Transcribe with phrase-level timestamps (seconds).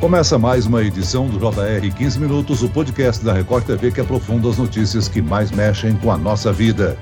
[0.00, 4.48] Começa mais uma edição do JR 15 Minutos, o podcast da Record TV que aprofunda
[4.48, 6.96] as notícias que mais mexem com a nossa vida.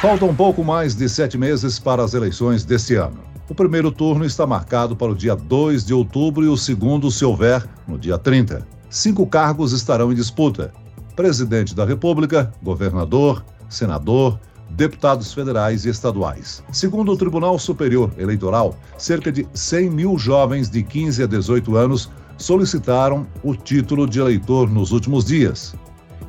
[0.00, 3.20] Falta um pouco mais de sete meses para as eleições deste ano.
[3.48, 7.24] O primeiro turno está marcado para o dia 2 de outubro e o segundo, se
[7.24, 8.66] houver, no dia 30.
[8.90, 10.72] Cinco cargos estarão em disputa:
[11.14, 14.40] presidente da República, governador, senador,
[14.70, 16.62] deputados federais e estaduais.
[16.72, 22.10] Segundo o Tribunal Superior Eleitoral, cerca de 100 mil jovens de 15 a 18 anos
[22.36, 25.74] solicitaram o título de eleitor nos últimos dias.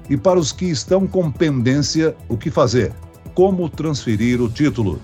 [0.09, 2.91] E para os que estão com pendência, o que fazer?
[3.35, 4.99] Como transferir o título?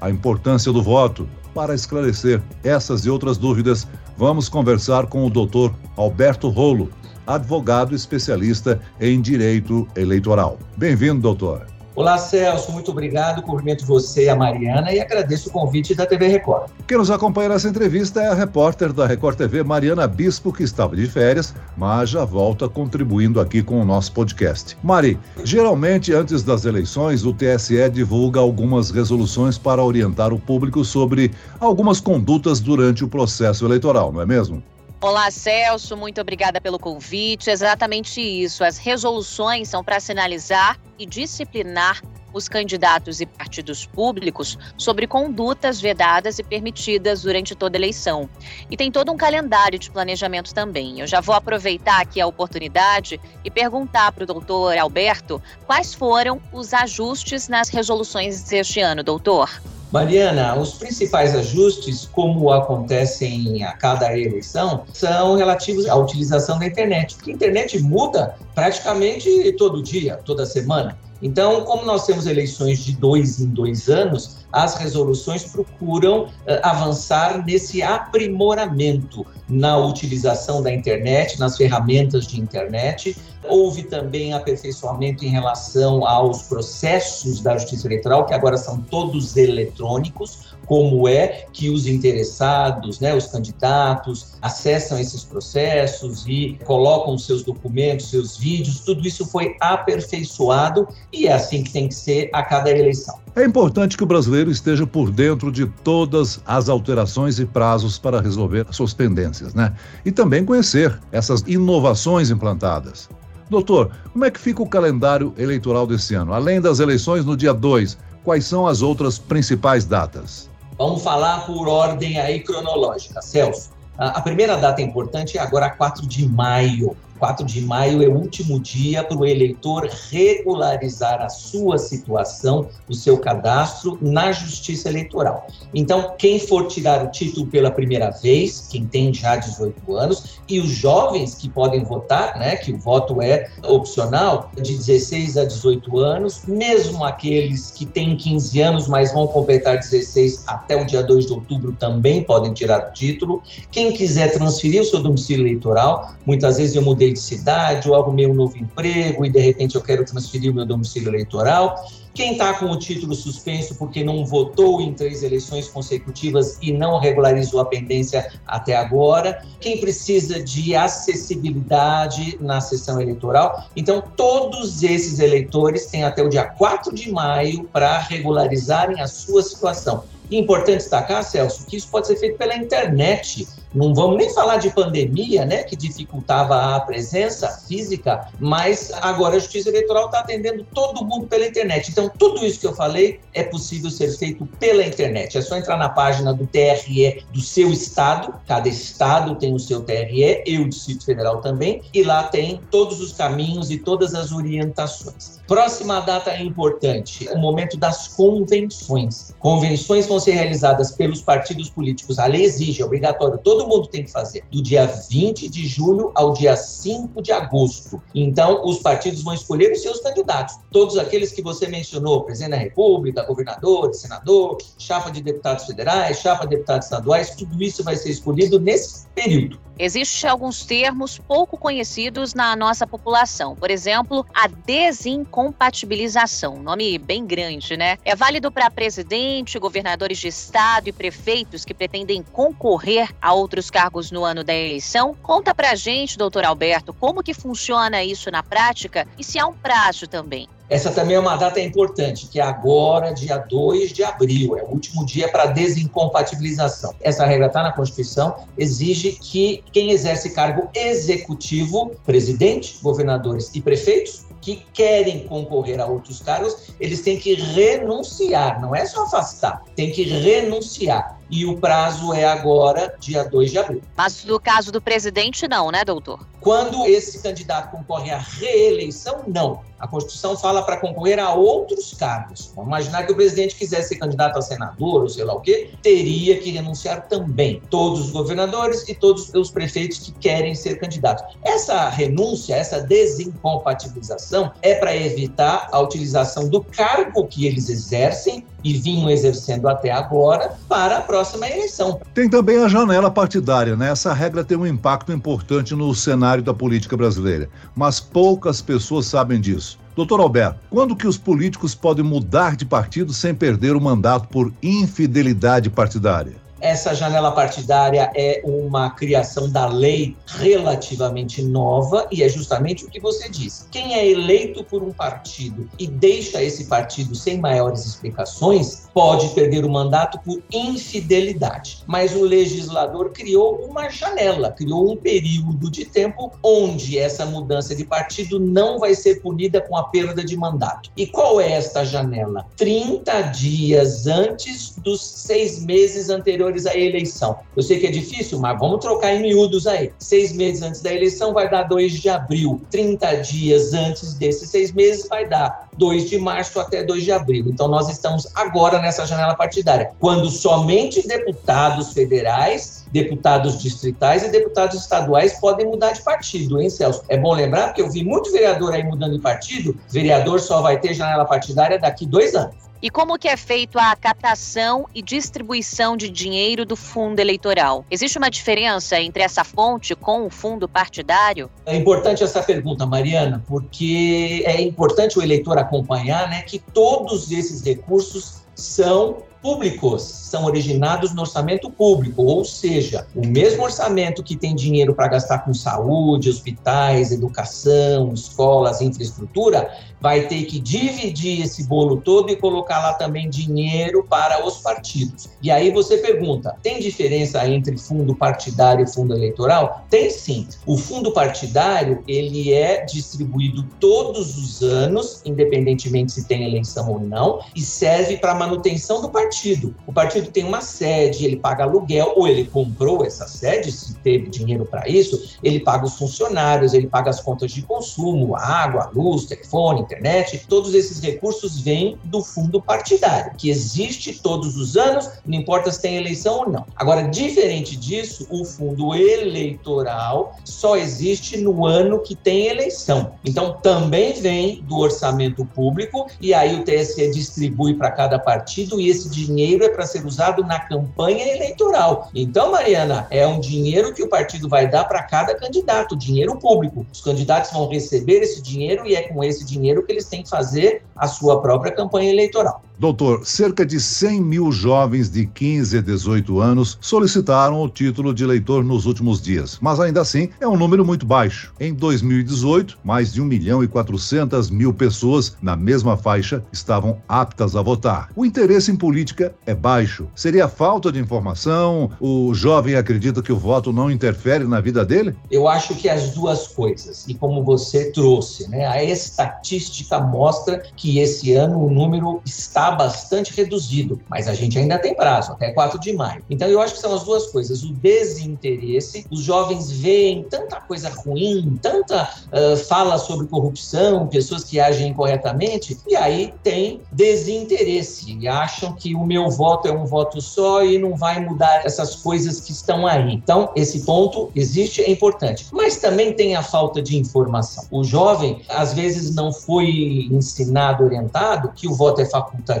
[0.00, 1.28] A importância do voto.
[1.54, 6.90] Para esclarecer essas e outras dúvidas, vamos conversar com o doutor Alberto Rolo,
[7.26, 10.58] advogado especialista em direito eleitoral.
[10.76, 11.77] Bem-vindo, doutor.
[11.98, 13.42] Olá, Celso, muito obrigado.
[13.42, 16.70] Cumprimento você e a Mariana e agradeço o convite da TV Record.
[16.86, 20.94] Quem nos acompanha nessa entrevista é a repórter da Record TV, Mariana Bispo, que estava
[20.94, 24.78] de férias, mas já volta contribuindo aqui com o nosso podcast.
[24.80, 31.32] Mari, geralmente antes das eleições, o TSE divulga algumas resoluções para orientar o público sobre
[31.58, 34.62] algumas condutas durante o processo eleitoral, não é mesmo?
[35.00, 37.50] Olá, Celso, muito obrigada pelo convite.
[37.50, 38.64] Exatamente isso.
[38.64, 42.02] As resoluções são para sinalizar e disciplinar
[42.34, 48.28] os candidatos e partidos públicos sobre condutas vedadas e permitidas durante toda eleição.
[48.68, 50.98] E tem todo um calendário de planejamento também.
[50.98, 56.42] Eu já vou aproveitar aqui a oportunidade e perguntar para o doutor Alberto quais foram
[56.52, 59.48] os ajustes nas resoluções deste ano, doutor.
[59.90, 67.14] Mariana, os principais ajustes, como acontecem a cada eleição, são relativos à utilização da internet,
[67.14, 70.98] porque a internet muda praticamente todo dia, toda semana.
[71.22, 76.30] Então, como nós temos eleições de dois em dois anos, as resoluções procuram uh,
[76.62, 83.16] avançar nesse aprimoramento na utilização da internet, nas ferramentas de internet.
[83.44, 90.48] Houve também aperfeiçoamento em relação aos processos da justiça eleitoral, que agora são todos eletrônicos,
[90.66, 98.10] como é que os interessados, né, os candidatos, acessam esses processos e colocam seus documentos,
[98.10, 102.70] seus vídeos, tudo isso foi aperfeiçoado e é assim que tem que ser a cada
[102.70, 103.18] eleição.
[103.38, 108.20] É importante que o brasileiro esteja por dentro de todas as alterações e prazos para
[108.20, 109.72] resolver suas pendências, né?
[110.04, 113.08] E também conhecer essas inovações implantadas.
[113.48, 116.32] Doutor, como é que fica o calendário eleitoral desse ano?
[116.34, 120.50] Além das eleições no dia 2, quais são as outras principais datas?
[120.76, 123.70] Vamos falar por ordem aí cronológica, Celso.
[123.96, 126.96] A primeira data importante é agora 4 de maio.
[127.18, 132.94] 4 de maio é o último dia para o eleitor regularizar a sua situação, o
[132.94, 135.46] seu cadastro na Justiça Eleitoral.
[135.74, 140.60] Então, quem for tirar o título pela primeira vez, quem tem já 18 anos, e
[140.60, 145.98] os jovens que podem votar, né, que o voto é opcional, de 16 a 18
[145.98, 151.26] anos, mesmo aqueles que têm 15 anos, mas vão completar 16 até o dia 2
[151.26, 153.42] de outubro também podem tirar o título.
[153.70, 157.94] Quem quiser transferir o seu domicílio eleitoral, muitas vezes eu mudei mudei de cidade, ou
[157.94, 161.86] arrumei um novo emprego e de repente eu quero transferir o meu domicílio eleitoral.
[162.14, 166.98] Quem está com o título suspenso porque não votou em três eleições consecutivas e não
[166.98, 169.44] regularizou a pendência até agora.
[169.60, 173.68] Quem precisa de acessibilidade na sessão eleitoral.
[173.76, 179.42] Então, todos esses eleitores têm até o dia 4 de maio para regularizarem a sua
[179.42, 180.02] situação.
[180.30, 183.48] Importante destacar, Celso, que isso pode ser feito pela internet.
[183.74, 189.38] Não vamos nem falar de pandemia, né, que dificultava a presença física, mas agora a
[189.38, 191.90] Justiça Eleitoral está atendendo todo mundo pela internet.
[191.90, 195.36] Então, tudo isso que eu falei é possível ser feito pela internet.
[195.36, 199.82] É só entrar na página do TRE do seu estado, cada estado tem o seu
[199.82, 204.32] TRE, e o Distrito Federal também, e lá tem todos os caminhos e todas as
[204.32, 205.38] orientações.
[205.46, 209.34] Próxima data é importante, o momento das convenções.
[209.38, 212.18] Convenções vão ser realizadas pelos partidos políticos.
[212.18, 216.12] A lei exige, é obrigatório, todo mundo tem que fazer, do dia 20 de julho
[216.14, 218.00] ao dia 5 de agosto.
[218.14, 222.56] Então, os partidos vão escolher os seus candidatos, todos aqueles que você mencionou, presidente da
[222.56, 228.10] República, governador, senador, chapa de deputados federais, chapa de deputados estaduais, tudo isso vai ser
[228.10, 229.60] escolhido nesse período.
[229.78, 233.54] Existem alguns termos pouco conhecidos na nossa população.
[233.54, 237.96] Por exemplo, a desincompatibilização, nome bem grande, né?
[238.04, 244.10] É válido para presidente, governadores de estado e prefeitos que pretendem concorrer a outros cargos
[244.10, 245.14] no ano da eleição.
[245.22, 249.54] Conta pra gente, doutor Alberto, como que funciona isso na prática e se há um
[249.54, 250.48] prazo também.
[250.68, 254.68] Essa também é uma data importante, que é agora, dia 2 de abril, é o
[254.68, 256.94] último dia para desincompatibilização.
[257.00, 264.26] Essa regra está na Constituição, exige que quem exerce cargo executivo, presidente, governadores e prefeitos,
[264.40, 269.90] que querem concorrer a outros cargos, eles têm que renunciar, não é só afastar, tem
[269.90, 271.17] que renunciar.
[271.30, 273.82] E o prazo é agora, dia 2 de abril.
[273.96, 276.20] Mas no caso do presidente, não, né, doutor?
[276.40, 279.60] Quando esse candidato concorre à reeleição, não.
[279.78, 282.52] A Constituição fala para concorrer a outros cargos.
[282.54, 285.70] Vamos imaginar que o presidente quisesse ser candidato a senador ou sei lá o quê,
[285.82, 287.62] teria que renunciar também.
[287.70, 291.36] Todos os governadores e todos os prefeitos que querem ser candidatos.
[291.44, 298.74] Essa renúncia, essa desincompatibilização é para evitar a utilização do cargo que eles exercem e
[298.74, 302.00] vinham exercendo até agora para a próxima eleição.
[302.14, 303.90] Tem também a janela partidária, né?
[303.90, 309.40] Essa regra tem um impacto importante no cenário da política brasileira, mas poucas pessoas sabem
[309.40, 309.78] disso.
[309.94, 314.52] Doutor Alberto, quando que os políticos podem mudar de partido sem perder o mandato por
[314.62, 316.47] infidelidade partidária?
[316.60, 322.98] Essa janela partidária é uma criação da lei relativamente nova e é justamente o que
[322.98, 323.68] você disse.
[323.70, 329.64] Quem é eleito por um partido e deixa esse partido sem maiores explicações pode perder
[329.64, 331.84] o mandato por infidelidade.
[331.86, 337.84] Mas o legislador criou uma janela, criou um período de tempo onde essa mudança de
[337.84, 340.90] partido não vai ser punida com a perda de mandato.
[340.96, 342.46] E qual é esta janela?
[342.56, 347.38] 30 dias antes dos seis meses anteriores anteriores eleição.
[347.56, 349.92] Eu sei que é difícil, mas vamos trocar em miúdos aí.
[349.98, 352.60] Seis meses antes da eleição vai dar 2 de abril.
[352.70, 357.46] 30 dias antes desses seis meses vai dar 2 de março até 2 de abril.
[357.48, 364.80] Então nós estamos agora nessa janela partidária, quando somente deputados federais deputados distritais e deputados
[364.80, 367.04] estaduais podem mudar de partido, hein, Celso?
[367.08, 370.80] É bom lembrar, porque eu vi muito vereador aí mudando de partido, vereador só vai
[370.80, 372.67] ter janela partidária daqui dois anos.
[372.80, 377.84] E como que é feito a captação e distribuição de dinheiro do fundo eleitoral?
[377.90, 381.50] Existe uma diferença entre essa fonte com o fundo partidário?
[381.66, 387.62] É importante essa pergunta, Mariana, porque é importante o eleitor acompanhar né, que todos esses
[387.62, 394.54] recursos são públicos são originados no orçamento público, ou seja, o mesmo orçamento que tem
[394.54, 399.70] dinheiro para gastar com saúde, hospitais, educação, escolas, infraestrutura,
[400.00, 405.28] vai ter que dividir esse bolo todo e colocar lá também dinheiro para os partidos.
[405.42, 409.84] E aí você pergunta: tem diferença entre fundo partidário e fundo eleitoral?
[409.88, 410.46] Tem sim.
[410.66, 417.40] O fundo partidário, ele é distribuído todos os anos, independentemente se tem eleição ou não,
[417.54, 419.74] e serve para manutenção do partido partido.
[419.86, 424.30] O partido tem uma sede, ele paga aluguel, ou ele comprou essa sede, se teve
[424.30, 429.26] dinheiro para isso, ele paga os funcionários, ele paga as contas de consumo, água, luz,
[429.26, 430.46] telefone, internet.
[430.48, 435.82] Todos esses recursos vêm do fundo partidário, que existe todos os anos, não importa se
[435.82, 436.64] tem eleição ou não.
[436.74, 443.12] Agora, diferente disso, o fundo eleitoral só existe no ano que tem eleição.
[443.24, 448.88] Então, também vem do orçamento público, e aí o TSE distribui para cada partido, e
[448.88, 452.10] esse dinheiro é para ser usado na campanha eleitoral.
[452.14, 456.86] Então, Mariana, é um dinheiro que o partido vai dar para cada candidato, dinheiro público.
[456.92, 460.30] Os candidatos vão receber esse dinheiro e é com esse dinheiro que eles têm que
[460.30, 462.62] fazer a sua própria campanha eleitoral.
[462.78, 468.22] Doutor, cerca de 100 mil jovens de 15 a 18 anos solicitaram o título de
[468.22, 471.52] eleitor nos últimos dias, mas ainda assim é um número muito baixo.
[471.58, 477.56] Em 2018, mais de 1 milhão e 400 mil pessoas na mesma faixa estavam aptas
[477.56, 478.10] a votar.
[478.14, 480.06] O interesse em política é baixo.
[480.14, 481.90] Seria falta de informação?
[481.98, 485.16] O jovem acredita que o voto não interfere na vida dele?
[485.32, 487.08] Eu acho que as duas coisas.
[487.08, 493.34] E como você trouxe, né, a estatística mostra que esse ano o número está bastante
[493.34, 496.22] reduzido, mas a gente ainda tem prazo, até 4 de maio.
[496.28, 500.88] Então eu acho que são as duas coisas: o desinteresse, os jovens veem tanta coisa
[500.88, 508.28] ruim, tanta uh, fala sobre corrupção, pessoas que agem incorretamente, e aí tem desinteresse e
[508.28, 512.40] acham que o meu voto é um voto só e não vai mudar essas coisas
[512.40, 513.12] que estão aí.
[513.12, 515.46] Então, esse ponto existe, é importante.
[515.52, 517.64] Mas também tem a falta de informação.
[517.70, 522.57] O jovem, às vezes, não foi ensinado, orientado que o voto é facultativo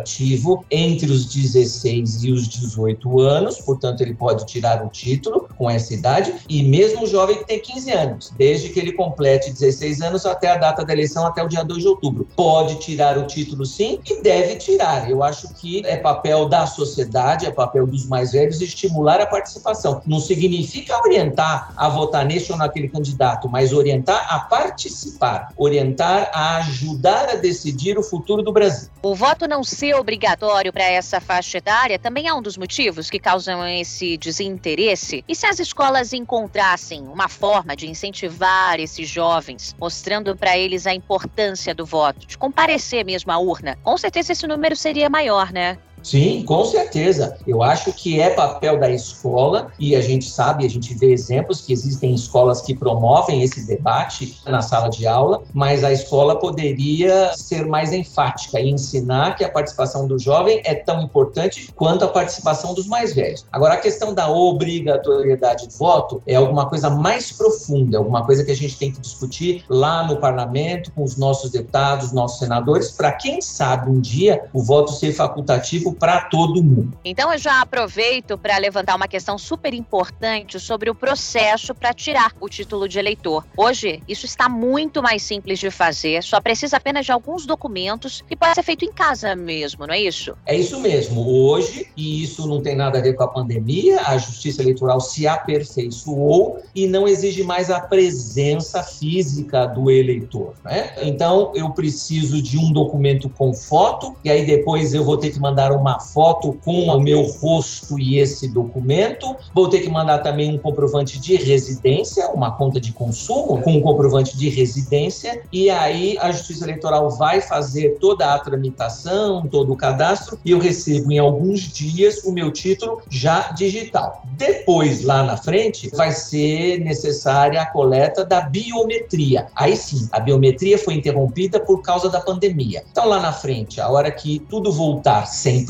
[0.70, 5.94] entre os 16 e os 18 anos, portanto, ele pode tirar o título, com essa
[5.94, 10.26] idade, e mesmo o jovem que tem 15 anos, desde que ele complete 16 anos
[10.26, 12.28] até a data da eleição, até o dia 2 de outubro.
[12.36, 15.10] Pode tirar o título sim e deve tirar.
[15.10, 20.00] Eu acho que é papel da sociedade, é papel dos mais velhos estimular a participação.
[20.06, 26.58] Não significa orientar a votar nesse ou naquele candidato, mas orientar a participar, orientar a
[26.58, 28.88] ajudar a decidir o futuro do Brasil.
[29.02, 33.18] O voto não ser obrigatório para essa faixa etária também é um dos motivos que
[33.18, 35.24] causam esse desinteresse.
[35.26, 40.94] E se as escolas encontrassem uma forma de incentivar esses jovens, mostrando para eles a
[40.94, 45.78] importância do voto, de comparecer mesmo à urna, com certeza esse número seria maior, né?
[46.02, 47.36] Sim, com certeza.
[47.46, 51.60] Eu acho que é papel da escola e a gente sabe, a gente vê exemplos
[51.60, 57.32] que existem escolas que promovem esse debate na sala de aula, mas a escola poderia
[57.34, 62.08] ser mais enfática e ensinar que a participação do jovem é tão importante quanto a
[62.08, 63.46] participação dos mais velhos.
[63.52, 68.44] Agora, a questão da obrigatoriedade de voto é alguma coisa mais profunda, é alguma coisa
[68.44, 72.90] que a gente tem que discutir lá no parlamento com os nossos deputados, nossos senadores,
[72.90, 76.98] para quem sabe um dia o voto ser facultativo para todo mundo.
[77.04, 82.32] Então eu já aproveito para levantar uma questão super importante sobre o processo para tirar
[82.40, 83.44] o título de eleitor.
[83.56, 88.36] Hoje, isso está muito mais simples de fazer, só precisa apenas de alguns documentos e
[88.36, 90.34] pode ser feito em casa mesmo, não é isso?
[90.46, 91.26] É isso mesmo.
[91.28, 95.26] Hoje, e isso não tem nada a ver com a pandemia, a Justiça Eleitoral se
[95.26, 100.54] aperfeiçoou e não exige mais a presença física do eleitor.
[100.64, 100.92] Né?
[101.02, 105.40] Então, eu preciso de um documento com foto e aí depois eu vou ter que
[105.40, 109.34] mandar uma foto com o meu rosto e esse documento.
[109.54, 113.80] Vou ter que mandar também um comprovante de residência, uma conta de consumo com um
[113.80, 115.42] comprovante de residência.
[115.52, 120.58] E aí a Justiça Eleitoral vai fazer toda a tramitação, todo o cadastro e eu
[120.58, 124.22] recebo em alguns dias o meu título já digital.
[124.36, 129.48] Depois, lá na frente, vai ser necessária a coleta da biometria.
[129.54, 132.84] Aí sim, a biometria foi interrompida por causa da pandemia.
[132.90, 135.67] Então, lá na frente, a hora que tudo voltar 100%,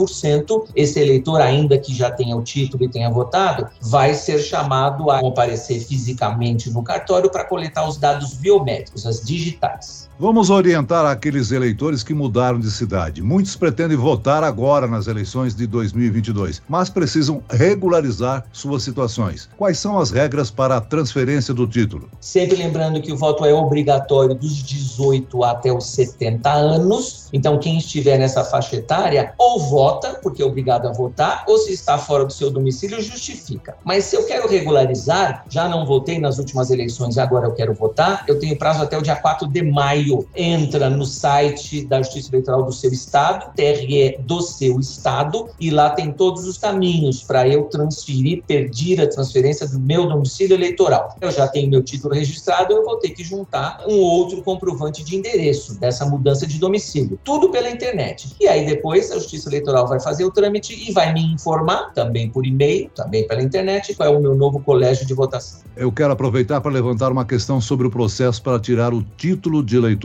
[0.74, 5.20] esse eleitor, ainda que já tenha o título e tenha votado, vai ser chamado a
[5.20, 10.07] comparecer fisicamente no cartório para coletar os dados biométricos, as digitais.
[10.20, 13.22] Vamos orientar aqueles eleitores que mudaram de cidade.
[13.22, 19.48] Muitos pretendem votar agora nas eleições de 2022, mas precisam regularizar suas situações.
[19.56, 22.10] Quais são as regras para a transferência do título?
[22.18, 27.28] Sempre lembrando que o voto é obrigatório dos 18 até os 70 anos.
[27.32, 31.72] Então, quem estiver nessa faixa etária, ou vota, porque é obrigado a votar, ou se
[31.72, 33.76] está fora do seu domicílio, justifica.
[33.84, 37.72] Mas se eu quero regularizar, já não votei nas últimas eleições e agora eu quero
[37.72, 42.30] votar, eu tenho prazo até o dia 4 de maio entra no site da Justiça
[42.30, 47.48] Eleitoral do seu estado, TRE do seu estado, e lá tem todos os caminhos para
[47.48, 51.16] eu transferir, pedir a transferência do meu domicílio eleitoral.
[51.20, 55.16] Eu já tenho meu título registrado, eu vou ter que juntar um outro comprovante de
[55.16, 57.18] endereço dessa mudança de domicílio.
[57.24, 58.34] Tudo pela internet.
[58.40, 62.30] E aí depois a Justiça Eleitoral vai fazer o trâmite e vai me informar, também
[62.30, 65.60] por e-mail, também pela internet, qual é o meu novo colégio de votação.
[65.76, 69.76] Eu quero aproveitar para levantar uma questão sobre o processo para tirar o título de
[69.76, 69.97] eleitor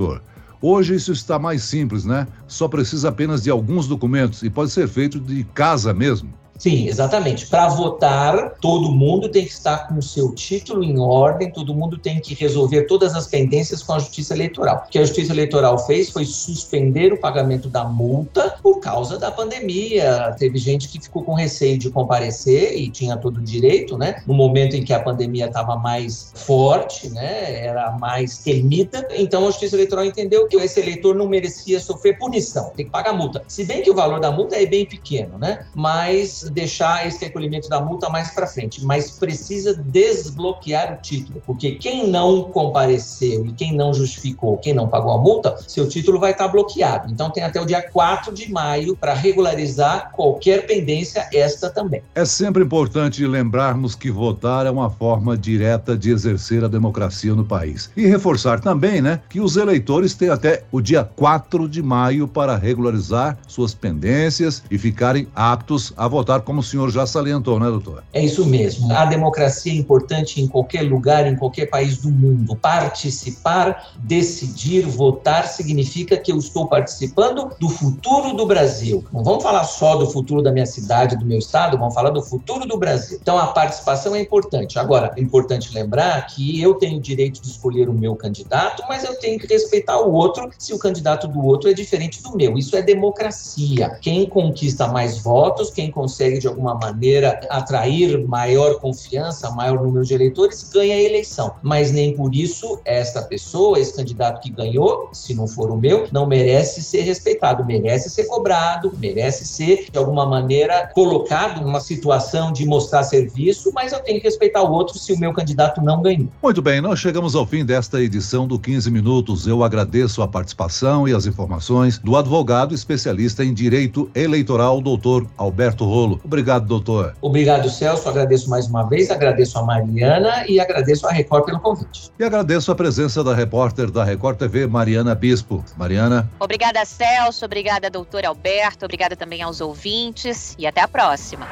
[0.62, 2.26] Hoje isso está mais simples, né?
[2.48, 6.34] Só precisa apenas de alguns documentos e pode ser feito de casa mesmo.
[6.58, 7.48] Sim, exatamente.
[7.48, 11.98] Para votar, todo mundo tem que estar com o seu título em ordem, todo mundo
[11.98, 14.86] tem que resolver todas as pendências com a Justiça Eleitoral.
[14.88, 19.32] O que a Justiça Eleitoral fez foi suspender o pagamento da multa por causa da
[19.32, 20.36] pandemia.
[20.38, 24.22] Teve gente que ficou com receio de comparecer e tinha todo o direito, né?
[24.28, 27.66] No momento em que a pandemia estava mais forte, né?
[27.66, 29.08] Era mais temida.
[29.12, 33.14] Então a Justiça Eleitoral entendeu que esse eleitor não merecia sofrer punição, tem que pagar
[33.14, 33.44] multa.
[33.48, 35.66] Se bem que o valor da multa é bem pequeno, né?
[35.74, 41.72] Mas deixar esse recolhimento da multa mais para frente, mas precisa desbloquear o título, porque
[41.72, 46.32] quem não compareceu e quem não justificou, quem não pagou a multa, seu título vai
[46.32, 47.12] estar bloqueado.
[47.12, 52.02] Então tem até o dia 4 de maio para regularizar qualquer pendência, esta também.
[52.16, 57.46] É sempre importante lembrarmos que votar é uma forma direta de exercer a democracia no
[57.46, 57.90] país.
[57.96, 62.56] E reforçar também, né, que os eleitores têm até o dia 4 de maio para
[62.56, 68.04] regularizar suas pendências e ficarem aptos a votar como o senhor já salientou, né, doutor?
[68.14, 68.92] É isso mesmo.
[68.92, 72.56] A democracia é importante em qualquer lugar, em qualquer país do mundo.
[72.56, 79.04] Participar, decidir, votar significa que eu estou participando do futuro do Brasil.
[79.12, 82.22] Não vamos falar só do futuro da minha cidade, do meu estado, vamos falar do
[82.22, 83.20] futuro do Brasil.
[83.22, 84.80] Então a participação é importante.
[84.80, 89.04] Agora, é importante lembrar que eu tenho o direito de escolher o meu candidato, mas
[89.04, 92.58] eu tenho que respeitar o outro se o candidato do outro é diferente do meu.
[92.58, 93.98] Isso é democracia.
[94.02, 100.06] Quem conquista mais votos, quem consegue consegue de alguma maneira atrair maior confiança, maior número
[100.06, 101.56] de eleitores, ganha a eleição.
[101.62, 106.08] Mas nem por isso esta pessoa, esse candidato que ganhou, se não for o meu,
[106.12, 112.52] não merece ser respeitado, merece ser cobrado, merece ser de alguma maneira colocado numa situação
[112.52, 116.02] de mostrar serviço, mas eu tenho que respeitar o outro se o meu candidato não
[116.02, 116.30] ganhou.
[116.42, 119.48] Muito bem, nós chegamos ao fim desta edição do 15 Minutos.
[119.48, 125.86] Eu agradeço a participação e as informações do advogado especialista em direito eleitoral, doutor Alberto
[125.86, 126.13] Rolo.
[126.24, 127.16] Obrigado, doutor.
[127.22, 128.08] Obrigado, Celso.
[128.08, 132.12] Agradeço mais uma vez, agradeço a Mariana e agradeço a Record pelo convite.
[132.20, 135.64] E agradeço a presença da repórter da Record TV, Mariana Bispo.
[135.78, 136.30] Mariana.
[136.40, 137.46] Obrigada, Celso.
[137.46, 138.86] Obrigada, doutor Alberto.
[138.86, 141.48] Obrigada também aos ouvintes e até a próxima.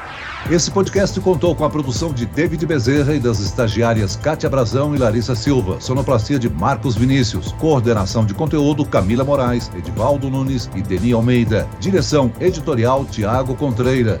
[0.50, 4.98] Esse podcast contou com a produção de David Bezerra e das estagiárias Kátia Brazão e
[4.98, 11.12] Larissa Silva, sonoplastia de Marcos Vinícius, coordenação de conteúdo Camila Moraes, Edivaldo Nunes e Deni
[11.12, 14.20] Almeida, direção editorial Tiago Contreira,